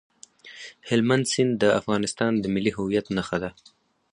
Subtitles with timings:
[0.89, 3.49] هلمند سیند د افغانستان د ملي هویت نښه ده.